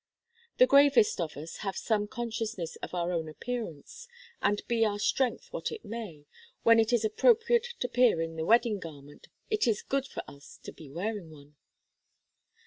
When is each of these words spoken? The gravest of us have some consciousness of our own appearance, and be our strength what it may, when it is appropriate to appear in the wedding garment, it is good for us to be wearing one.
The 0.57 0.65
gravest 0.65 1.21
of 1.21 1.37
us 1.37 1.57
have 1.57 1.77
some 1.77 2.07
consciousness 2.07 2.75
of 2.77 2.95
our 2.95 3.11
own 3.11 3.29
appearance, 3.29 4.07
and 4.41 4.59
be 4.67 4.83
our 4.83 4.97
strength 4.97 5.53
what 5.53 5.71
it 5.71 5.85
may, 5.85 6.25
when 6.63 6.79
it 6.79 6.91
is 6.91 7.05
appropriate 7.05 7.67
to 7.81 7.87
appear 7.87 8.19
in 8.19 8.35
the 8.35 8.43
wedding 8.45 8.79
garment, 8.79 9.27
it 9.51 9.67
is 9.67 9.83
good 9.83 10.07
for 10.07 10.23
us 10.27 10.57
to 10.63 10.71
be 10.71 10.89
wearing 10.89 11.29
one. 11.29 11.55